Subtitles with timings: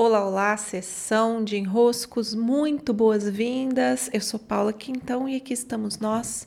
[0.00, 4.08] Olá, olá, sessão de enroscos, muito boas-vindas.
[4.12, 6.46] Eu sou Paula Quintão e aqui estamos nós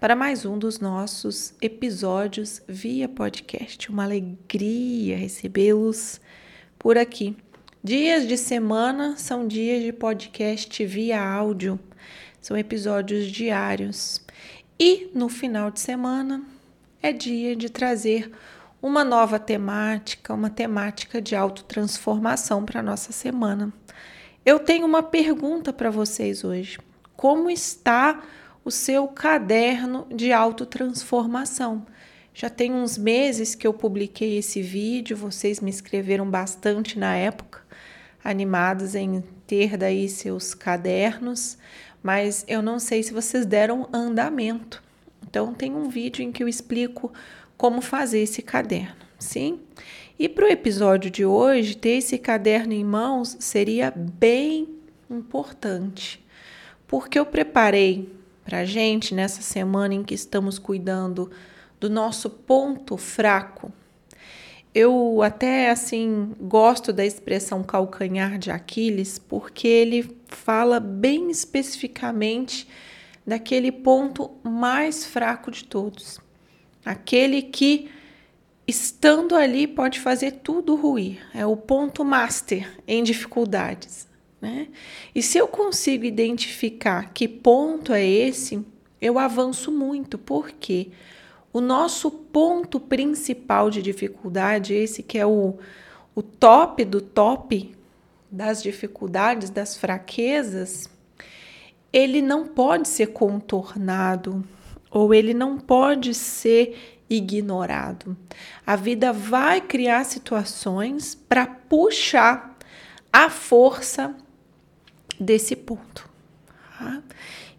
[0.00, 3.90] para mais um dos nossos episódios via podcast.
[3.90, 6.18] Uma alegria recebê-los
[6.78, 7.36] por aqui.
[7.84, 11.78] Dias de semana são dias de podcast via áudio,
[12.40, 14.18] são episódios diários.
[14.80, 16.42] E no final de semana
[17.02, 18.32] é dia de trazer
[18.80, 23.72] uma nova temática, uma temática de autotransformação para a nossa semana.
[24.46, 26.78] Eu tenho uma pergunta para vocês hoje.
[27.16, 28.22] Como está
[28.64, 31.84] o seu caderno de autotransformação?
[32.32, 37.60] Já tem uns meses que eu publiquei esse vídeo, vocês me escreveram bastante na época,
[38.22, 41.58] animados em ter daí seus cadernos,
[42.00, 44.80] mas eu não sei se vocês deram andamento.
[45.28, 47.12] Então tem um vídeo em que eu explico
[47.58, 49.60] como fazer esse caderno, sim?
[50.16, 54.68] E para o episódio de hoje, ter esse caderno em mãos seria bem
[55.10, 56.24] importante,
[56.86, 58.10] porque eu preparei
[58.44, 61.30] para a gente nessa semana em que estamos cuidando
[61.80, 63.72] do nosso ponto fraco.
[64.72, 72.68] Eu até assim gosto da expressão calcanhar de Aquiles, porque ele fala bem especificamente
[73.26, 76.20] daquele ponto mais fraco de todos
[76.88, 77.90] aquele que
[78.66, 84.08] estando ali pode fazer tudo ruir, é o ponto master em dificuldades.
[84.40, 84.68] Né?
[85.14, 88.64] E se eu consigo identificar que ponto é esse,
[89.02, 90.88] eu avanço muito, porque
[91.52, 95.58] o nosso ponto principal de dificuldade, esse que é o,
[96.14, 97.74] o top do top
[98.30, 100.88] das dificuldades, das fraquezas,
[101.92, 104.42] ele não pode ser contornado,
[104.90, 108.16] ou ele não pode ser ignorado.
[108.66, 112.56] A vida vai criar situações para puxar
[113.12, 114.14] a força
[115.18, 116.08] desse ponto.
[116.78, 117.02] Tá?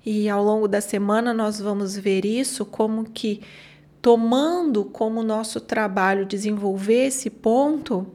[0.05, 3.41] E ao longo da semana nós vamos ver isso como que
[4.01, 8.07] tomando como nosso trabalho desenvolver esse ponto,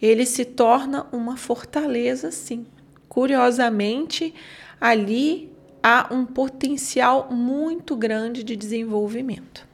[0.00, 2.66] ele se torna uma fortaleza sim.
[3.08, 4.34] Curiosamente,
[4.80, 9.66] ali há um potencial muito grande de desenvolvimento.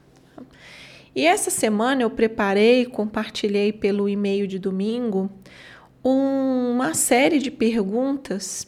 [1.14, 5.30] E essa semana eu preparei, compartilhei pelo e-mail de domingo
[6.02, 8.66] uma série de perguntas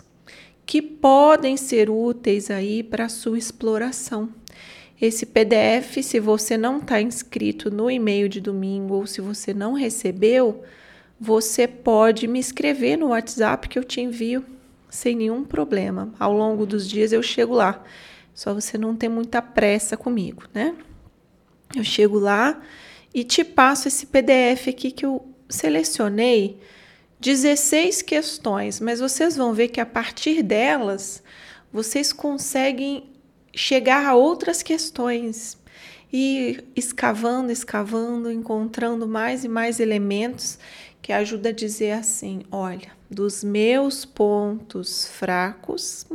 [0.67, 4.29] que podem ser úteis aí para sua exploração.
[5.01, 9.73] Esse PDF, se você não está inscrito no e-mail de domingo ou se você não
[9.73, 10.63] recebeu,
[11.19, 14.45] você pode me escrever no WhatsApp que eu te envio
[14.91, 16.13] sem nenhum problema.
[16.19, 17.83] Ao longo dos dias eu chego lá.
[18.35, 20.75] Só você não ter muita pressa comigo, né?
[21.75, 22.61] Eu chego lá
[23.15, 26.59] e te passo esse PDF aqui que eu selecionei
[27.21, 31.23] 16 questões, mas vocês vão ver que a partir delas
[31.73, 33.11] vocês conseguem
[33.55, 35.57] chegar a outras questões
[36.13, 40.59] e escavando, escavando, encontrando mais e mais elementos
[41.01, 46.07] que ajuda a dizer assim: olha, dos meus pontos fracos,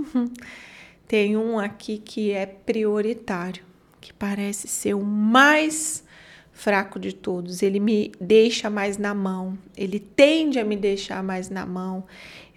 [1.07, 3.63] tem um aqui que é prioritário,
[4.01, 6.03] que parece ser o mais
[6.51, 7.61] fraco de todos.
[7.61, 12.05] Ele me deixa mais na mão, ele tende a me deixar mais na mão.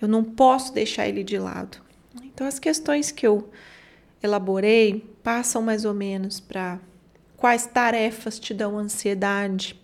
[0.01, 1.79] Eu não posso deixar ele de lado.
[2.23, 3.51] Então, as questões que eu
[4.23, 6.79] elaborei passam mais ou menos para
[7.39, 9.81] quais tarefas te dão ansiedade,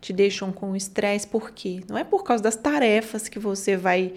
[0.00, 1.82] te deixam com estresse, por quê?
[1.88, 4.14] Não é por causa das tarefas que você vai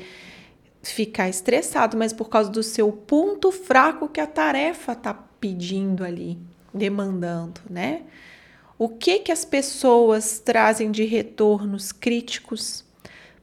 [0.82, 6.38] ficar estressado, mas por causa do seu ponto fraco que a tarefa está pedindo ali,
[6.74, 8.04] demandando, né?
[8.78, 12.84] O que que as pessoas trazem de retornos críticos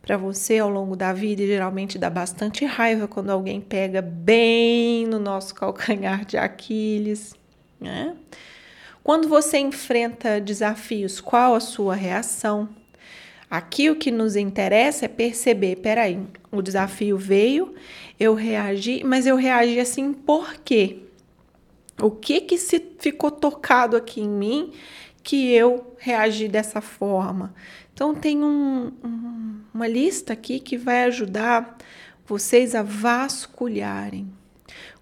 [0.00, 5.06] para você ao longo da vida e geralmente dá bastante raiva quando alguém pega bem
[5.06, 7.34] no nosso calcanhar de Aquiles,
[7.80, 8.14] né?
[9.02, 12.68] Quando você enfrenta desafios, qual a sua reação?
[13.50, 16.20] Aqui o que nos interessa é perceber, peraí,
[16.50, 17.74] o desafio veio,
[18.18, 21.00] eu reagi, mas eu reagi assim por quê?
[22.00, 24.72] O que que se ficou tocado aqui em mim
[25.22, 27.52] que eu reagi dessa forma?
[27.92, 31.76] Então tem um, um, uma lista aqui que vai ajudar
[32.24, 34.32] vocês a vasculharem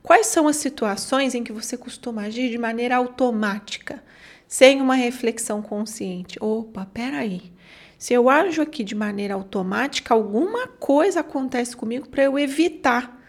[0.02, 4.02] Quais são as situações em que você costuma agir de maneira automática,
[4.48, 6.38] sem uma reflexão consciente?
[6.40, 7.52] Opa, peraí.
[7.98, 13.20] Se eu ajo aqui de maneira automática, alguma coisa acontece comigo para eu evitar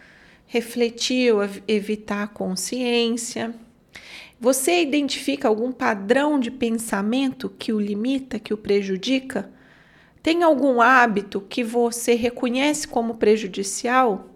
[0.51, 1.33] refletir,
[1.65, 3.55] evitar a consciência.
[4.37, 9.49] Você identifica algum padrão de pensamento que o limita, que o prejudica?
[10.21, 14.30] Tem algum hábito que você reconhece como prejudicial?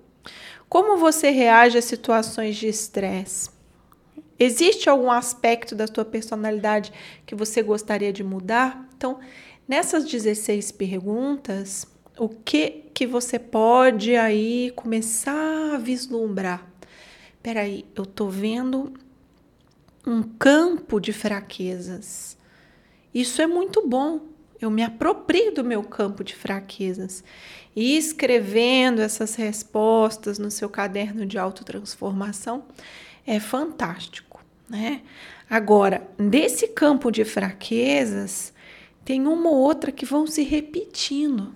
[0.68, 3.50] Como você reage a situações de estresse?
[4.38, 6.92] Existe algum aspecto da sua personalidade
[7.26, 8.88] que você gostaria de mudar?
[8.98, 9.20] Então,
[9.68, 16.68] nessas 16 perguntas, o que que você pode aí começar a vislumbrar?
[17.42, 18.94] Peraí, eu tô vendo
[20.06, 22.38] um campo de fraquezas.
[23.14, 24.35] Isso é muito bom.
[24.62, 27.24] Eu me aproprio do meu campo de fraquezas.
[27.75, 32.63] E escrevendo essas respostas no seu caderno de autotransformação
[33.28, 35.02] é fantástico, né?
[35.50, 38.54] Agora, desse campo de fraquezas,
[39.04, 41.54] tem uma ou outra que vão se repetindo.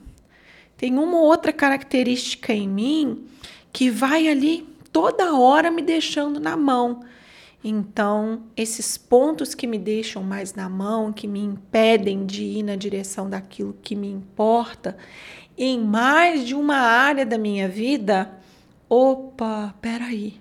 [0.78, 3.26] Tem uma ou outra característica em mim
[3.72, 7.04] que vai ali toda hora me deixando na mão.
[7.64, 12.76] Então, esses pontos que me deixam mais na mão, que me impedem de ir na
[12.76, 14.98] direção daquilo que me importa,
[15.58, 18.32] em mais de uma área da minha vida,
[18.88, 20.40] opa, peraí,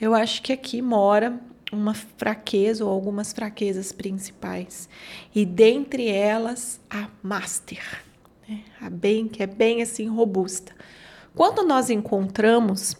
[0.00, 1.38] eu acho que aqui mora
[1.70, 4.88] uma fraqueza ou algumas fraquezas principais.
[5.34, 8.02] E dentre elas, a master,
[8.48, 8.62] né?
[8.80, 10.72] a bem, que é bem assim robusta.
[11.34, 12.96] Quando nós encontramos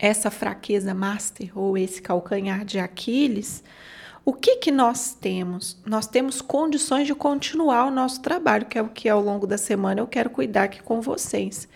[0.00, 3.62] essa fraqueza master ou esse calcanhar de Aquiles,
[4.24, 5.78] o que que nós temos?
[5.84, 9.58] Nós temos condições de continuar o nosso trabalho, que é o que ao longo da
[9.58, 11.68] semana eu quero cuidar aqui com vocês.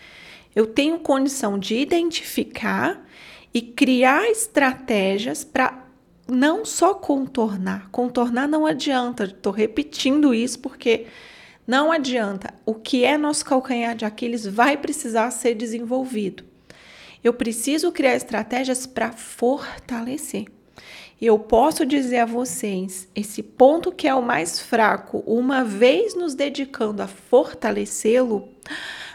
[0.55, 3.05] Eu tenho condição de identificar
[3.53, 5.85] e criar estratégias para
[6.27, 7.89] não só contornar.
[7.91, 11.07] Contornar não adianta, estou repetindo isso porque
[11.67, 12.53] não adianta.
[12.65, 16.54] O que é nosso calcanhar de Aquiles vai precisar ser desenvolvido.
[17.25, 20.45] Eu preciso criar estratégias para fortalecer.
[21.19, 26.35] Eu posso dizer a vocês, esse ponto que é o mais fraco, uma vez nos
[26.35, 28.47] dedicando a fortalecê-lo,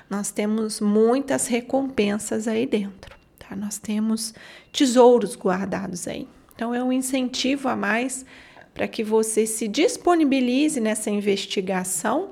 [0.09, 3.55] nós temos muitas recompensas aí dentro, tá?
[3.55, 4.35] Nós temos
[4.73, 6.27] tesouros guardados aí.
[6.53, 8.27] Então é um incentivo a mais
[8.75, 12.31] para que você se disponibilize nessa investigação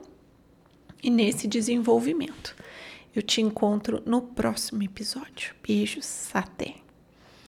[1.01, 2.57] e nesse desenvolvimento.
[3.19, 5.53] Eu te encontro no próximo episódio.
[5.61, 6.88] Beijos, até!